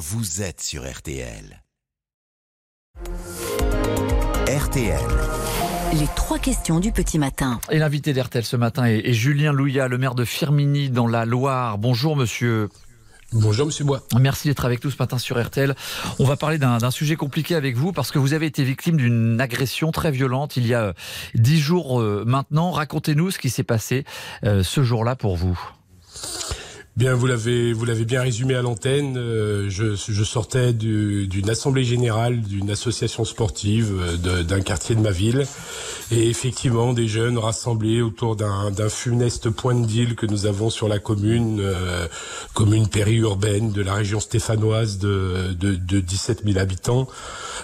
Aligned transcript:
vous 0.00 0.40
êtes 0.40 0.62
sur 0.62 0.90
RTL. 0.90 1.62
RTL. 4.48 4.98
Les 5.92 6.06
trois 6.16 6.38
questions 6.38 6.80
du 6.80 6.90
petit 6.90 7.18
matin. 7.18 7.60
Et 7.70 7.78
l'invité 7.78 8.14
d'RTL 8.14 8.42
ce 8.42 8.56
matin 8.56 8.86
est, 8.86 9.00
est 9.00 9.12
Julien 9.12 9.52
Louillat, 9.52 9.88
le 9.88 9.98
maire 9.98 10.14
de 10.14 10.24
Firminy 10.24 10.88
dans 10.88 11.06
la 11.06 11.26
Loire. 11.26 11.76
Bonjour 11.76 12.16
monsieur. 12.16 12.70
Bonjour 13.32 13.66
Monsieur 13.66 13.84
Bois. 13.84 14.00
Merci 14.18 14.48
d'être 14.48 14.64
avec 14.64 14.82
nous 14.82 14.90
ce 14.90 14.96
matin 14.98 15.18
sur 15.18 15.38
RTL. 15.38 15.76
On 16.18 16.24
va 16.24 16.36
parler 16.36 16.56
d'un 16.56 16.90
sujet 16.90 17.16
compliqué 17.16 17.54
avec 17.54 17.76
vous 17.76 17.92
parce 17.92 18.10
que 18.10 18.18
vous 18.18 18.32
avez 18.32 18.46
été 18.46 18.64
victime 18.64 18.96
d'une 18.96 19.38
agression 19.38 19.92
très 19.92 20.10
violente 20.10 20.56
il 20.56 20.66
y 20.66 20.72
a 20.72 20.94
dix 21.34 21.60
jours 21.60 22.00
euh, 22.00 22.24
maintenant. 22.26 22.70
Racontez-nous 22.70 23.32
ce 23.32 23.38
qui 23.38 23.50
s'est 23.50 23.64
passé 23.64 24.04
euh, 24.44 24.62
ce 24.62 24.82
jour-là 24.82 25.14
pour 25.14 25.36
vous. 25.36 25.60
Bien, 27.00 27.14
vous 27.14 27.26
l'avez 27.26 27.72
vous 27.72 27.86
l'avez 27.86 28.04
bien 28.04 28.20
résumé 28.20 28.54
à 28.54 28.60
l'antenne. 28.60 29.16
euh, 29.16 29.70
je, 29.70 29.94
je 29.96 30.22
sortais 30.22 30.74
du- 30.74 31.26
d'une 31.28 31.48
assemblée 31.48 31.82
générale 31.82 32.42
d'une 32.42 32.70
association 32.70 33.24
sportive 33.24 33.94
euh, 34.26 34.42
d'un 34.42 34.60
quartier 34.60 34.94
de 34.94 35.00
ma 35.00 35.10
ville, 35.10 35.46
et 36.12 36.28
effectivement 36.28 36.92
des 36.92 37.08
jeunes 37.08 37.38
rassemblés 37.38 38.02
autour 38.02 38.36
d'un 38.36 38.70
funeste 38.90 39.48
point 39.48 39.74
de 39.74 39.86
deal 39.86 40.14
que 40.14 40.26
nous 40.26 40.44
avons 40.44 40.68
sur 40.68 40.88
la 40.88 40.98
commune, 40.98 41.60
euh, 41.62 42.06
commune 42.52 42.86
périurbaine 42.86 43.72
de 43.72 43.80
la 43.80 43.94
région 43.94 44.20
stéphanoise 44.20 44.98
de, 44.98 45.54
de, 45.58 45.76
de 45.76 46.00
17 46.00 46.42
000 46.44 46.58
habitants. 46.58 47.08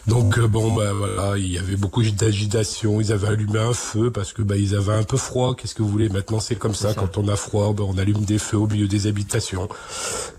Donc 0.07 0.39
bon, 0.41 0.73
bah 0.73 0.93
voilà, 0.95 1.37
il 1.37 1.53
y 1.53 1.59
avait 1.59 1.77
beaucoup 1.77 2.03
d'agitation. 2.03 3.01
Ils 3.03 3.13
avaient 3.13 3.29
allumé 3.29 3.59
un 3.59 3.73
feu 3.75 4.11
parce 4.11 4.33
que 4.33 4.41
bah 4.41 4.57
ils 4.57 4.75
avaient 4.75 4.95
un 4.95 5.03
peu 5.03 5.17
froid. 5.19 5.55
Qu'est-ce 5.57 5.75
que 5.75 5.83
vous 5.83 5.89
voulez? 5.91 6.09
Maintenant, 6.09 6.41
c'est 6.41 6.55
comme 6.57 6.75
ça. 6.75 6.95
Quand 6.95 7.19
on 7.19 7.29
a 7.29 7.37
froid, 7.37 7.75
bah, 7.77 7.85
on 7.87 7.99
allume 7.99 8.25
des 8.25 8.39
feux 8.39 8.57
au 8.57 8.67
milieu 8.69 8.87
des 8.87 9.09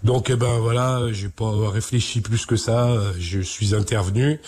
Donc 0.04 0.30
eh 0.30 0.36
ben 0.36 0.60
voilà, 0.60 1.02
j'ai 1.12 1.30
pas 1.30 1.52
réfléchi 1.70 2.22
plus 2.22 2.46
que 2.46 2.56
ça. 2.56 2.96
Je 3.20 3.40
suis 3.40 3.76
intervenu. 3.76 4.40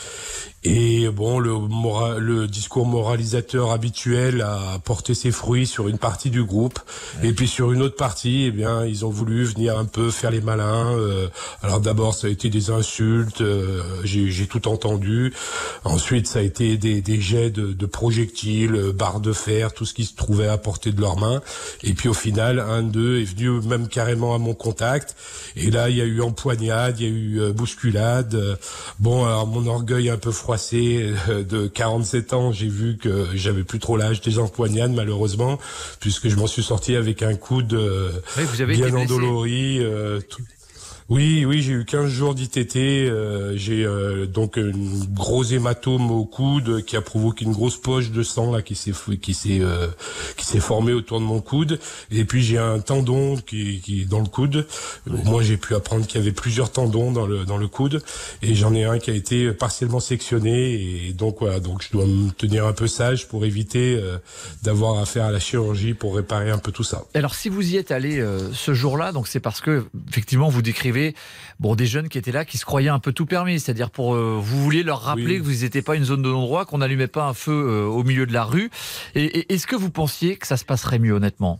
Et 0.65 1.07
bon, 1.07 1.39
le, 1.39 2.47
discours 2.47 2.85
moralisateur 2.85 3.71
habituel 3.71 4.41
a 4.41 4.79
porté 4.83 5.13
ses 5.13 5.31
fruits 5.31 5.65
sur 5.65 5.87
une 5.87 5.97
partie 5.97 6.29
du 6.29 6.43
groupe, 6.43 6.79
et 7.23 7.31
puis 7.31 7.47
sur 7.47 7.71
une 7.71 7.81
autre 7.81 7.95
partie, 7.95 8.45
eh 8.47 8.51
bien, 8.51 8.85
ils 8.85 9.05
ont 9.05 9.09
voulu 9.09 9.45
venir 9.45 9.77
un 9.77 9.85
peu 9.85 10.11
faire 10.11 10.31
les 10.31 10.41
malins. 10.41 10.97
euh, 10.97 11.29
alors 11.61 11.79
d'abord, 11.79 12.13
ça 12.13 12.27
a 12.27 12.29
été 12.29 12.49
des 12.49 12.71
insultes, 12.71 13.39
euh, 13.39 13.81
j'ai 14.03 14.47
tout 14.47 14.67
entendu. 14.67 15.33
Ensuite, 15.85 16.27
ça 16.27 16.39
a 16.39 16.41
été 16.41 16.77
des, 16.77 17.01
des 17.01 17.21
jets 17.21 17.51
de, 17.51 17.71
de 17.71 17.85
projectiles, 17.85 18.75
euh, 18.75 18.91
barres 18.91 19.21
de 19.21 19.31
fer, 19.31 19.73
tout 19.73 19.85
ce 19.85 19.93
qui 19.93 20.03
se 20.03 20.15
trouvait 20.15 20.49
à 20.49 20.57
portée 20.57 20.91
de 20.91 20.99
leurs 20.99 21.17
mains. 21.17 21.41
Et 21.83 21.93
puis 21.93 22.09
au 22.09 22.13
final, 22.13 22.59
un 22.59 22.83
d'eux 22.83 23.21
est 23.21 23.23
venu 23.23 23.61
même 23.65 23.87
carrément 23.87 24.18
à 24.33 24.37
mon 24.37 24.53
contact. 24.53 25.15
Et 25.55 25.71
là, 25.71 25.89
il 25.89 25.97
y 25.97 26.01
a 26.01 26.05
eu 26.05 26.21
empoignade, 26.21 26.99
il 26.99 27.03
y 27.03 27.09
a 27.09 27.13
eu 27.13 27.39
euh, 27.41 27.51
bousculade. 27.53 28.35
Euh, 28.35 28.55
Bon, 28.99 29.25
alors 29.25 29.47
mon 29.47 29.65
orgueil 29.67 30.09
un 30.09 30.17
peu 30.17 30.31
froissé 30.31 31.13
euh, 31.29 31.43
de 31.43 31.67
47 31.67 32.33
ans, 32.33 32.51
j'ai 32.51 32.67
vu 32.67 32.97
que 32.97 33.27
j'avais 33.33 33.63
plus 33.63 33.79
trop 33.79 33.95
l'âge 33.97 34.21
des 34.21 34.39
empoignades 34.39 34.91
malheureusement, 34.93 35.57
puisque 35.99 36.27
je 36.27 36.35
m'en 36.35 36.47
suis 36.47 36.63
sorti 36.63 36.95
avec 36.95 37.23
un 37.23 37.35
coude 37.35 37.73
Oui, 37.73 38.43
vous 38.43 38.61
avez 38.61 38.75
bien 38.75 38.93
endolori. 38.93 39.79
euh, 39.79 40.19
tout- 40.21 40.41
Oui, 41.09 41.43
oui, 41.43 41.63
j'ai 41.63 41.73
eu 41.73 41.85
15 41.85 42.07
jours 42.07 42.35
d'ITT. 42.35 42.75
euh, 42.75 43.53
j'ai 43.55 43.83
euh, 43.83 44.27
donc 44.27 44.57
une 44.57 45.03
gros 45.11 45.43
hématome 45.43 46.11
au 46.11 46.23
coude 46.23 46.85
qui 46.85 46.95
a 46.95 47.01
provoqué 47.01 47.45
une 47.45 47.51
grosse 47.51 47.77
poche 47.77 48.11
de 48.11 48.21
sang 48.21 48.51
là 48.51 48.61
qui 48.61 48.75
s'est 48.75 48.93
qui 49.19 49.33
s'est 49.33 49.59
euh, 49.59 49.87
qui 50.37 50.45
s'est 50.45 50.59
formée 50.59 50.93
autour 50.93 51.19
de 51.19 51.25
mon 51.25 51.41
coude. 51.41 51.79
Et 52.11 52.25
puis 52.25 52.43
j'ai 52.43 52.59
un 52.59 52.79
tendon 52.79 53.37
qui, 53.37 53.81
qui 53.81 54.01
est 54.01 54.05
dans 54.05 54.19
le 54.19 54.27
coude. 54.27 54.67
Moi, 55.07 55.41
j'ai 55.41 55.57
pu 55.57 55.73
apprendre 55.73 56.05
qu'il 56.05 56.19
y 56.19 56.23
avait 56.23 56.31
plusieurs 56.31 56.71
tendons 56.71 57.11
dans 57.11 57.25
le 57.25 57.43
dans 57.43 57.57
le 57.57 57.67
coude, 57.67 58.03
et 58.43 58.53
j'en 58.53 58.75
ai 58.75 58.83
un 58.83 58.99
qui 58.99 59.09
a 59.09 59.15
été 59.15 59.51
partiellement 59.51 59.99
sectionné. 59.99 61.07
Et 61.07 61.13
donc 61.13 61.37
voilà, 61.39 61.59
donc 61.59 61.81
je 61.81 61.89
dois 61.91 62.05
me 62.05 62.29
tenir 62.29 62.67
un 62.67 62.73
peu 62.73 62.85
sage 62.85 63.27
pour 63.27 63.45
éviter 63.45 63.95
euh, 63.95 64.17
d'avoir 64.61 64.99
affaire 64.99 65.25
à 65.25 65.31
la 65.31 65.39
chirurgie 65.39 65.95
pour 65.95 66.15
réparer 66.15 66.51
un 66.51 66.59
peu 66.59 66.71
tout 66.71 66.83
ça. 66.83 67.05
Alors 67.15 67.33
si 67.33 67.49
vous 67.49 67.73
y 67.73 67.77
êtes 67.77 67.89
allé 67.89 68.19
euh, 68.19 68.53
ce 68.53 68.75
jour-là, 68.75 69.11
donc 69.11 69.27
c'est 69.27 69.39
parce 69.39 69.59
que 69.59 69.85
effectivement 70.07 70.49
vous 70.49 70.61
décrivez 70.61 70.98
bon 71.59 71.75
des 71.75 71.85
jeunes 71.85 72.09
qui 72.09 72.17
étaient 72.17 72.31
là, 72.31 72.45
qui 72.45 72.57
se 72.57 72.65
croyaient 72.65 72.89
un 72.89 72.99
peu 72.99 73.11
tout 73.13 73.25
permis, 73.25 73.59
c'est-à-dire 73.59 73.89
pour 73.91 74.15
euh, 74.15 74.37
vous 74.41 74.63
vouliez 74.63 74.83
leur 74.83 75.01
rappeler 75.01 75.35
Oui. 75.35 75.37
que 75.39 75.43
vous 75.43 75.61
n'étiez 75.63 75.81
pas 75.81 75.95
une 75.95 76.05
zone 76.05 76.21
de 76.21 76.29
non-droit, 76.29 76.65
qu'on 76.65 76.79
n'allumait 76.79 77.07
pas 77.07 77.25
un 77.25 77.33
feu 77.33 77.51
euh, 77.51 77.85
au 77.85 78.03
milieu 78.03 78.25
de 78.25 78.33
la 78.33 78.43
rue. 78.43 78.69
Et, 79.15 79.23
et 79.39 79.53
est-ce 79.53 79.67
que 79.67 79.75
vous 79.75 79.89
pensiez 79.91 80.37
que 80.37 80.47
ça 80.47 80.57
se 80.57 80.65
passerait 80.65 80.99
mieux 80.99 81.13
honnêtement? 81.13 81.59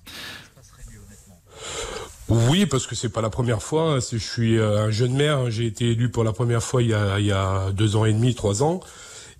Oui, 2.29 2.65
parce 2.67 2.85
que 2.85 2.93
c'est 2.95 3.09
pas 3.09 3.21
la 3.21 3.31
première 3.31 3.61
fois. 3.63 3.97
Je 3.99 4.17
suis 4.17 4.57
euh, 4.57 4.85
un 4.85 4.91
jeune 4.91 5.13
maire. 5.15 5.49
J'ai 5.49 5.65
été 5.65 5.91
élu 5.91 6.09
pour 6.09 6.23
la 6.23 6.31
première 6.31 6.61
fois 6.61 6.83
il 6.83 6.89
y 6.89 6.93
a, 6.93 7.19
il 7.19 7.25
y 7.25 7.31
a 7.31 7.71
deux 7.71 7.95
ans 7.95 8.05
et 8.05 8.13
demi, 8.13 8.35
trois 8.35 8.61
ans. 8.61 8.81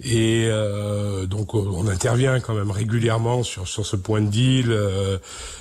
Et 0.02 0.46
euh, 0.48 1.26
donc 1.26 1.54
on 1.56 1.86
intervient 1.90 2.40
quand 2.40 2.54
même 2.54 2.72
régulièrement 2.72 3.44
sur 3.44 3.68
sur 3.68 3.86
ce 3.86 3.98
point 3.98 4.22
de 4.22 4.30
deal, 4.30 4.72
euh, 4.72 5.18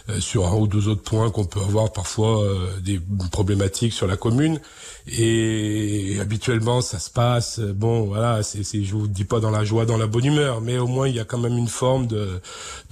euh, 0.09 0.21
sur 0.21 0.47
un 0.47 0.55
ou 0.55 0.69
deux 0.69 0.87
autres 0.87 1.03
points 1.03 1.31
qu'on 1.31 1.45
peut 1.45 1.59
avoir 1.61 1.93
parfois 1.93 2.45
euh, 2.45 2.69
des 2.81 3.01
problématiques 3.33 3.93
sur 3.93 4.07
la 4.07 4.17
commune. 4.17 4.61
Et 5.09 6.19
habituellement 6.21 6.83
ça 6.83 7.01
se 7.01 7.11
passe. 7.11 7.59
Bon 7.59 8.03
voilà, 8.03 8.45
c'est 8.45 8.63
c'est 8.63 8.85
je 8.85 8.95
vous 8.95 9.09
dis 9.09 9.25
pas 9.25 9.41
dans 9.41 9.51
la 9.51 9.65
joie, 9.65 9.87
dans 9.87 9.97
la 9.99 10.07
bonne 10.07 10.27
humeur, 10.27 10.61
mais 10.61 10.79
au 10.79 10.87
moins 10.87 11.09
il 11.09 11.17
y 11.17 11.21
a 11.21 11.25
quand 11.25 11.39
même 11.39 11.59
une 11.59 11.67
forme 11.67 12.07
de 12.07 12.41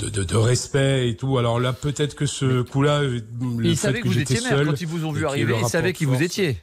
de, 0.01 0.09
de, 0.09 0.25
de 0.25 0.37
respect 0.37 1.09
et 1.09 1.17
tout. 1.17 1.39
Alors 1.39 1.61
là 1.61 1.73
peut-être 1.73 2.17
que 2.17 2.27
ce 2.27 2.63
coup-là, 2.63 3.03
le 3.03 3.23
Ils 3.63 3.77
fait 3.77 3.77
savaient 3.77 4.01
que 4.01 4.09
vous 4.09 4.15
j'étais 4.15 4.34
étiez 4.34 4.49
seul 4.49 4.67
quand 4.67 4.81
ils 4.81 4.87
vous 4.89 5.05
ont 5.05 5.13
vu 5.13 5.25
arriver, 5.27 5.55
ils 5.61 5.69
savaient 5.69 5.93
qui 5.93 6.07
vous 6.07 6.23
étiez. 6.23 6.59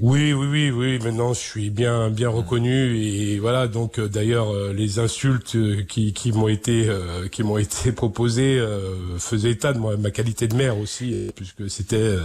Oui, 0.00 0.32
oui, 0.32 0.46
oui, 0.46 0.70
oui. 0.70 0.98
Maintenant, 1.02 1.32
je 1.32 1.38
suis 1.40 1.70
bien, 1.70 2.10
bien 2.10 2.28
reconnu 2.28 2.96
et 2.98 3.38
voilà. 3.38 3.66
Donc, 3.68 3.98
euh, 3.98 4.08
d'ailleurs, 4.08 4.52
euh, 4.52 4.72
les 4.72 4.98
insultes 4.98 5.56
euh, 5.56 5.82
qui, 5.82 6.12
qui 6.12 6.32
m'ont 6.32 6.48
été, 6.48 6.88
euh, 6.88 7.28
qui 7.28 7.42
m'ont 7.42 7.56
été 7.66 7.92
proposées 7.92 8.58
euh, 8.58 9.18
faisaient 9.18 9.50
état 9.52 9.72
de 9.72 9.78
moi, 9.78 9.96
ma 9.96 10.10
qualité 10.10 10.48
de 10.48 10.54
maire 10.54 10.78
aussi, 10.78 11.30
puisque 11.34 11.70
c'était 11.70 11.96
euh, 11.96 12.20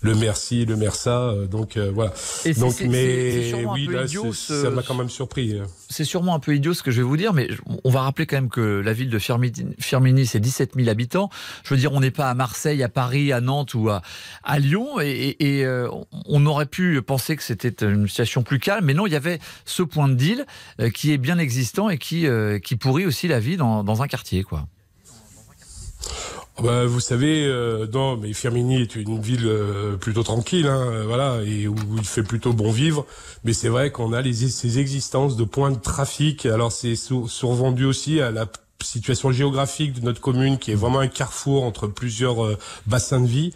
le 0.00 0.14
merci, 0.14 0.64
le 0.64 0.76
merça. 0.76 1.28
euh, 1.30 1.46
donc 1.46 1.76
euh, 1.76 1.90
voilà. 1.94 2.12
Et 2.44 2.54
Donc, 2.54 2.80
mais 2.88 3.52
oui, 3.74 3.86
là, 3.86 4.04
idiot, 4.04 4.32
c'est- 4.32 4.54
ce- 4.54 4.62
ça 4.62 4.70
m'a 4.70 4.82
quand 4.82 4.94
même 4.94 5.10
surpris. 5.10 5.58
euh. 5.58 5.64
C'est 5.88 6.04
sûrement 6.04 6.34
un 6.34 6.38
peu 6.40 6.54
idiot 6.54 6.72
ce 6.72 6.82
que 6.82 6.90
je 6.90 6.98
vais 6.98 7.06
vous 7.06 7.16
dire, 7.16 7.32
mais 7.32 7.48
on 7.84 7.90
va 7.90 8.02
rappeler 8.02 8.24
quand 8.26 8.36
même 8.36 8.48
que 8.48 8.80
la 8.80 8.92
ville 8.92 9.10
de 9.10 9.18
Firmini, 9.18 9.66
Firmini, 9.78 10.24
c'est 10.24 10.40
17 10.40 10.72
000 10.76 10.88
habitants. 10.88 11.28
Je 11.64 11.74
veux 11.74 11.80
dire, 11.80 11.92
on 11.92 12.00
n'est 12.00 12.10
pas 12.12 12.30
à 12.30 12.34
Marseille, 12.34 12.82
à 12.82 12.88
Paris, 12.88 13.32
à 13.32 13.40
Nantes 13.40 13.74
ou 13.74 13.88
à, 13.90 14.00
à 14.44 14.58
Lyon, 14.58 15.00
et, 15.00 15.10
et- 15.10 15.58
et, 15.58 15.64
euh, 15.64 15.88
on 16.26 16.46
aurait 16.46 16.66
pu 16.66 17.02
penser 17.10 17.34
que 17.34 17.42
c'était 17.42 17.84
une 17.84 18.06
situation 18.06 18.44
plus 18.44 18.60
calme, 18.60 18.84
mais 18.84 18.94
non, 18.94 19.04
il 19.04 19.12
y 19.12 19.16
avait 19.16 19.40
ce 19.64 19.82
point 19.82 20.08
de 20.08 20.14
deal 20.14 20.46
euh, 20.78 20.90
qui 20.90 21.10
est 21.12 21.18
bien 21.18 21.38
existant 21.38 21.90
et 21.90 21.98
qui, 21.98 22.28
euh, 22.28 22.60
qui 22.60 22.76
pourrit 22.76 23.04
aussi 23.04 23.26
la 23.26 23.40
vie 23.40 23.56
dans, 23.56 23.82
dans 23.82 24.00
un 24.00 24.06
quartier, 24.06 24.44
quoi. 24.44 24.68
Bah, 26.62 26.86
vous 26.86 27.00
savez, 27.00 27.46
euh, 27.46 27.88
non, 27.92 28.16
mais 28.16 28.32
Firmini 28.32 28.80
est 28.80 28.94
une 28.94 29.20
ville 29.20 29.46
euh, 29.46 29.96
plutôt 29.96 30.22
tranquille, 30.22 30.68
hein, 30.68 31.04
voilà, 31.04 31.40
et 31.44 31.66
où 31.66 31.74
il 31.96 32.04
fait 32.04 32.22
plutôt 32.22 32.52
bon 32.52 32.70
vivre. 32.70 33.04
Mais 33.42 33.54
c'est 33.54 33.68
vrai 33.68 33.90
qu'on 33.90 34.12
a 34.12 34.22
les, 34.22 34.32
ces 34.32 34.78
existences 34.78 35.36
de 35.36 35.42
points 35.42 35.72
de 35.72 35.80
trafic. 35.80 36.46
Alors 36.46 36.70
c'est 36.70 36.94
survendu 36.94 37.86
aussi 37.86 38.20
à 38.20 38.30
la 38.30 38.46
situation 38.82 39.32
géographique 39.32 39.94
de 39.94 40.00
notre 40.00 40.20
commune, 40.20 40.58
qui 40.58 40.72
est 40.72 40.76
vraiment 40.76 41.00
un 41.00 41.08
carrefour 41.08 41.64
entre 41.64 41.86
plusieurs 41.86 42.44
euh, 42.44 42.58
bassins 42.86 43.20
de 43.20 43.26
vie. 43.26 43.52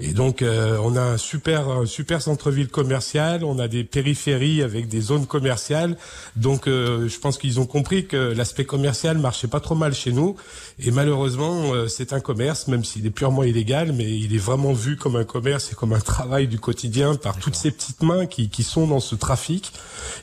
Et 0.00 0.12
donc, 0.12 0.42
euh, 0.42 0.78
on 0.82 0.94
a 0.94 1.00
un 1.00 1.16
super, 1.16 1.68
un 1.68 1.86
super 1.86 2.22
centre-ville 2.22 2.68
commercial, 2.68 3.42
on 3.42 3.58
a 3.58 3.66
des 3.66 3.82
périphéries 3.82 4.62
avec 4.62 4.86
des 4.86 5.00
zones 5.00 5.26
commerciales. 5.26 5.96
Donc, 6.36 6.68
euh, 6.68 7.08
je 7.08 7.18
pense 7.18 7.36
qu'ils 7.36 7.58
ont 7.58 7.66
compris 7.66 8.06
que 8.06 8.16
l'aspect 8.16 8.64
commercial 8.64 9.18
marchait 9.18 9.48
pas 9.48 9.58
trop 9.58 9.74
mal 9.74 9.94
chez 9.94 10.12
nous. 10.12 10.36
Et 10.78 10.92
malheureusement, 10.92 11.74
euh, 11.74 11.88
c'est 11.88 12.12
un 12.12 12.20
commerce, 12.20 12.68
même 12.68 12.84
s'il 12.84 13.06
est 13.06 13.10
purement 13.10 13.42
illégal, 13.42 13.92
mais 13.92 14.08
il 14.08 14.36
est 14.36 14.38
vraiment 14.38 14.72
vu 14.72 14.96
comme 14.96 15.16
un 15.16 15.24
commerce 15.24 15.72
et 15.72 15.74
comme 15.74 15.92
un 15.92 16.00
travail 16.00 16.46
du 16.46 16.60
quotidien 16.60 17.16
par 17.16 17.36
toutes 17.36 17.56
ces 17.56 17.72
petites 17.72 18.02
mains 18.04 18.26
qui, 18.26 18.50
qui 18.50 18.62
sont 18.62 18.86
dans 18.86 19.00
ce 19.00 19.16
trafic. 19.16 19.72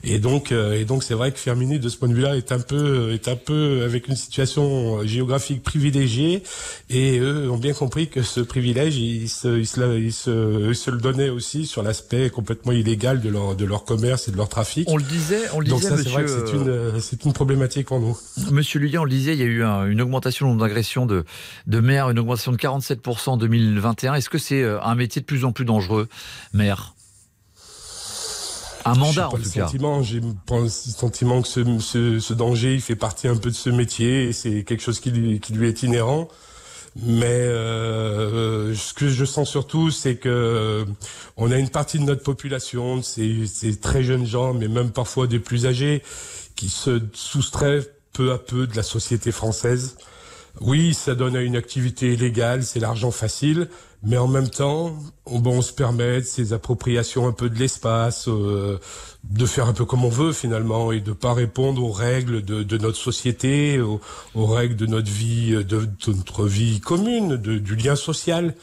Et 0.06 0.20
donc, 0.20 0.54
euh, 0.54 0.80
et 0.80 0.86
donc, 0.86 1.04
c'est 1.04 1.16
vrai 1.16 1.34
que 1.34 1.40
Firmini, 1.40 1.80
de 1.80 1.90
ce 1.90 1.98
point 1.98 2.08
de 2.08 2.14
vue-là, 2.14 2.38
est 2.38 2.54
un 2.54 2.60
peu, 2.60 3.12
est 3.12 3.28
un 3.28 3.36
peu 3.36 3.84
avec 3.84 4.08
une 4.08 4.16
situation 4.16 4.45
euh, 5.00 5.06
géographique 5.06 5.64
privilégiée. 5.64 6.44
Et 6.90 7.20
eux 7.20 7.50
ont 7.50 7.58
bien 7.58 7.74
compris 7.74 8.08
que 8.10 8.22
ce 8.22 8.40
privilège, 8.40 8.96
ils 8.98 9.30
se, 9.30 9.58
ils 9.60 9.68
se, 9.68 9.80
la- 9.80 9.96
ils 9.96 10.14
se, 10.14 10.70
ils 10.70 10.76
se 10.76 10.92
le 10.92 10.98
donnaient 10.98 11.30
aussi 11.30 11.66
sur 11.66 11.84
l'aspect 11.84 12.30
complètement 12.30 12.72
illégal 12.72 13.22
de 13.22 13.30
leur, 13.30 13.56
de 13.56 13.66
leur 13.66 13.86
commerce 13.86 14.28
et 14.28 14.32
de 14.32 14.38
leur 14.38 14.50
trafic. 14.50 14.88
On 14.90 14.98
le 14.98 15.04
disait, 15.04 15.42
on 15.54 15.60
le 15.60 15.68
Donc 15.68 15.80
disait, 15.80 15.90
ça, 15.90 15.98
c'est 15.98 16.10
vrai 16.10 16.24
que 16.24 16.30
monsieur, 16.32 16.46
c'est 16.48 16.56
une, 16.56 16.70
euh, 16.70 17.00
c'est 17.00 17.26
une 17.26 17.34
problématique 17.34 17.88
pour 17.88 18.00
nous. 18.00 18.18
Monsieur 18.52 18.80
Lullian, 18.80 19.02
on 19.02 19.06
le 19.06 19.10
disait, 19.12 19.34
il 19.34 19.40
y 19.40 19.44
a 19.44 19.46
eu 19.46 19.64
un- 19.64 19.86
une 19.88 20.02
augmentation 20.02 20.46
du 20.46 20.52
nombre 20.52 20.62
d'agressions 20.64 21.06
de, 21.06 21.26
de 21.68 21.80
maires, 21.80 22.10
une 22.10 22.20
augmentation 22.20 22.52
de 22.52 22.58
47% 22.58 23.30
en 23.32 23.38
2021. 23.38 24.14
Est-ce 24.16 24.30
que 24.30 24.38
c'est 24.38 24.62
euh, 24.62 24.80
un 24.82 24.96
métier 24.96 25.22
de 25.22 25.26
plus 25.26 25.46
en 25.46 25.52
plus 25.52 25.66
dangereux, 25.66 26.08
maire? 26.54 26.94
Un 28.86 28.96
mandat, 28.96 29.24
pas 29.24 29.28
en 29.30 29.38
le 29.38 29.44
tout 29.44 29.50
cas. 29.50 29.66
sentiment, 29.66 30.04
j'ai 30.04 30.22
le 30.22 30.70
sentiment 30.70 31.42
que 31.42 31.48
ce, 31.48 31.80
ce, 31.80 32.20
ce 32.20 32.34
danger, 32.34 32.76
il 32.76 32.82
fait 32.82 32.96
partie 32.96 33.28
un 33.28 33.36
peu 33.36 33.50
de 33.50 33.56
ce 33.56 33.70
métier 33.70 34.26
et 34.26 34.34
c'est 34.34 34.64
quelque 34.64 34.82
chose 34.82 35.00
qui 35.00 35.12
lui, 35.12 35.40
qui 35.40 35.54
lui 35.54 35.68
est 35.68 35.84
inhérent. 35.84 36.28
Mais 37.04 37.26
euh, 37.26 38.74
ce 38.74 38.94
que 38.94 39.10
je 39.10 39.26
sens 39.26 39.50
surtout, 39.50 39.92
c'est 39.92 40.16
que 40.16 40.86
on 41.36 41.52
a 41.52 41.58
une 41.58 41.70
partie 41.70 42.00
de 42.00 42.04
notre 42.04 42.24
population, 42.24 43.02
ces, 43.02 43.48
ces 43.48 43.78
très 43.80 44.02
jeunes 44.02 44.26
gens, 44.26 44.54
mais 44.54 44.70
même 44.70 44.92
parfois 44.92 45.28
des 45.28 45.40
plus 45.40 45.66
âgés, 45.66 46.04
qui 46.56 46.70
se 46.70 47.02
soustraient 47.14 47.82
peu 48.14 48.32
à 48.32 48.38
peu 48.38 48.66
de 48.66 48.76
la 48.78 48.84
société 48.84 49.34
française. 49.34 49.98
Oui, 50.62 50.94
ça 50.94 51.16
donne 51.16 51.36
à 51.36 51.42
une 51.42 51.56
activité 51.58 52.16
légale, 52.16 52.64
c'est 52.64 52.80
l'argent 52.80 53.12
facile, 53.12 53.68
mais 54.04 54.18
en 54.18 54.28
même 54.28 54.50
temps, 54.50 54.96
on, 55.26 55.40
bon, 55.40 55.58
on 55.58 55.62
se 55.62 55.74
permet 55.74 56.22
ces 56.22 56.54
appropriations 56.54 57.28
un 57.28 57.34
peu 57.34 57.50
de 57.50 57.60
l'espace, 57.60 58.30
euh, 58.30 58.80
de 59.24 59.46
faire 59.46 59.68
un 59.68 59.74
peu 59.74 59.84
comme 59.84 60.06
on 60.06 60.10
veut 60.10 60.32
finalement, 60.32 60.92
et 60.94 61.02
de 61.02 61.12
pas 61.12 61.34
répondre 61.34 61.84
aux 61.84 61.92
règles 61.92 62.42
de, 62.42 62.64
de 62.64 62.78
notre 62.78 62.98
société, 62.98 63.82
aux, 63.82 64.00
aux, 64.34 64.46
règles 64.46 64.78
de 64.78 64.86
notre 64.86 65.12
vie, 65.12 65.52
de, 65.52 65.64
de 65.64 65.90
notre 66.08 66.46
vie 66.46 66.80
commune, 66.80 67.36
de, 67.36 67.58
du 67.58 67.76
lien 67.76 67.96
social 67.96 68.56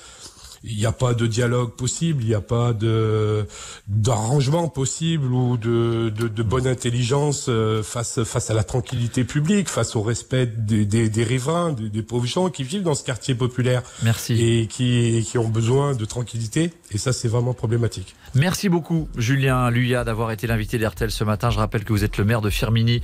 il 0.65 0.77
n'y 0.77 0.87
a 0.87 0.93
pas 0.93 1.15
de 1.15 1.27
dialogue 1.27 1.73
possible, 1.73 2.23
il 2.23 2.29
n'y 2.29 2.35
a 2.35 2.41
pas 2.41 2.73
de 2.73 3.47
d'arrangement 3.89 4.69
possible 4.69 5.33
ou 5.33 5.57
de, 5.57 6.11
de, 6.11 6.29
de, 6.29 6.43
bonne 6.43 6.67
intelligence 6.67 7.47
euh, 7.49 7.83
face 7.83 8.23
face 8.23 8.51
à 8.51 8.55
la 8.55 8.63
tranquillité 8.63 9.25
publique, 9.25 9.69
face 9.69 9.97
au 9.97 10.03
respect 10.03 10.47
des, 10.47 10.85
des, 10.85 11.09
des 11.09 11.25
riverains, 11.25 11.73
des, 11.73 11.89
des, 11.89 12.03
pauvres 12.03 12.27
gens 12.27 12.49
qui 12.49 12.63
vivent 12.63 12.83
dans 12.83 12.95
ce 12.95 13.05
quartier 13.05 13.35
populaire. 13.35 13.83
Merci. 14.03 14.35
Et 14.35 14.67
qui, 14.67 15.27
qui 15.29 15.39
ont 15.39 15.49
besoin 15.49 15.95
de 15.95 16.05
tranquillité. 16.05 16.73
Et 16.95 16.99
ça, 16.99 17.13
c'est 17.13 17.29
vraiment 17.29 17.55
problématique. 17.55 18.15
Merci 18.35 18.69
beaucoup, 18.69 19.09
Julien 19.17 19.71
Luya, 19.71 20.05
d'avoir 20.05 20.31
été 20.31 20.47
l'invité 20.47 20.79
d'RTL 20.79 21.11
ce 21.11 21.25
matin. 21.25 21.51
Je 21.51 21.59
rappelle 21.59 21.85
que 21.85 21.93
vous 21.93 22.05
êtes 22.05 22.19
le 22.19 22.25
maire 22.25 22.41
de 22.41 22.51
Firmini, 22.51 23.01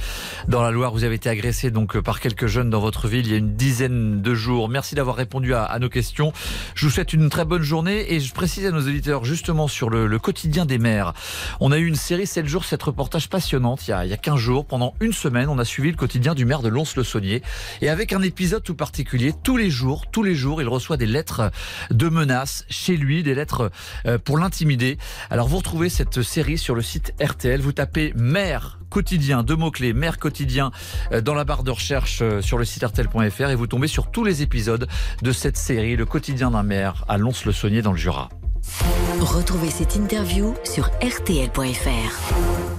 dans 0.46 0.62
la 0.62 0.70
Loire. 0.70 0.92
Vous 0.92 1.04
avez 1.04 1.14
été 1.14 1.28
agressé 1.28 1.70
donc 1.70 1.98
par 2.00 2.20
quelques 2.20 2.46
jeunes 2.46 2.70
dans 2.70 2.80
votre 2.80 3.08
ville 3.08 3.26
il 3.26 3.32
y 3.32 3.34
a 3.34 3.38
une 3.38 3.54
dizaine 3.54 4.20
de 4.20 4.34
jours. 4.34 4.68
Merci 4.68 4.94
d'avoir 4.94 5.16
répondu 5.16 5.54
à, 5.54 5.78
nos 5.78 5.88
questions. 5.88 6.32
Je 6.74 6.86
vous 6.86 6.92
souhaite 6.92 7.12
une 7.12 7.30
très 7.30 7.44
bonne 7.44 7.62
journée 7.62 8.12
et 8.12 8.20
je 8.20 8.32
précise 8.32 8.66
à 8.66 8.70
nos 8.70 8.80
auditeurs 8.80 9.24
justement 9.24 9.68
sur 9.68 9.90
le, 9.90 10.06
le 10.06 10.18
quotidien 10.18 10.66
des 10.66 10.78
maires. 10.78 11.14
On 11.60 11.72
a 11.72 11.78
eu 11.78 11.86
une 11.86 11.94
série 11.94 12.26
7 12.26 12.46
jours, 12.46 12.64
cette 12.64 12.82
reportage 12.82 13.28
passionnante 13.28 13.86
il 13.86 13.90
y, 13.90 13.94
a, 13.94 14.04
il 14.04 14.10
y 14.10 14.14
a 14.14 14.16
15 14.16 14.36
jours. 14.36 14.66
Pendant 14.66 14.94
une 15.00 15.12
semaine, 15.12 15.48
on 15.48 15.58
a 15.58 15.64
suivi 15.64 15.90
le 15.90 15.96
quotidien 15.96 16.34
du 16.34 16.44
maire 16.44 16.62
de 16.62 16.68
Lons-le-Saunier 16.68 17.42
et 17.80 17.88
avec 17.88 18.12
un 18.12 18.22
épisode 18.22 18.62
tout 18.62 18.74
particulier. 18.74 19.32
Tous 19.42 19.56
les 19.56 19.70
jours, 19.70 20.10
tous 20.10 20.22
les 20.22 20.34
jours, 20.34 20.60
il 20.60 20.68
reçoit 20.68 20.96
des 20.96 21.06
lettres 21.06 21.50
de 21.90 22.08
menaces 22.08 22.64
chez 22.68 22.96
lui, 22.96 23.22
des 23.22 23.34
lettres 23.34 23.70
pour 24.24 24.38
l'intimider. 24.38 24.98
Alors 25.30 25.48
vous 25.48 25.58
retrouvez 25.58 25.88
cette 25.88 26.22
série 26.22 26.58
sur 26.58 26.74
le 26.74 26.82
site 26.82 27.14
RTL, 27.20 27.60
vous 27.60 27.72
tapez 27.72 28.12
maire 28.16 28.78
quotidien, 28.90 29.42
deux 29.42 29.56
mots-clés, 29.56 29.92
maire 29.92 30.18
quotidien 30.18 30.70
dans 31.22 31.34
la 31.34 31.44
barre 31.44 31.62
de 31.62 31.70
recherche 31.70 32.22
sur 32.40 32.58
le 32.58 32.64
site 32.64 32.84
RTL.fr 32.84 33.50
et 33.50 33.54
vous 33.54 33.66
tombez 33.66 33.88
sur 33.88 34.10
tous 34.10 34.24
les 34.24 34.42
épisodes 34.42 34.88
de 35.22 35.32
cette 35.32 35.56
série, 35.56 35.96
le 35.96 36.06
quotidien 36.06 36.50
d'un 36.50 36.62
maire 36.62 37.04
à 37.08 37.18
Lons-le-Saunier 37.18 37.82
dans 37.82 37.92
le 37.92 37.98
Jura. 37.98 38.28
Retrouvez 39.20 39.70
cette 39.70 39.96
interview 39.96 40.54
sur 40.64 40.90
RTL.fr. 41.02 42.77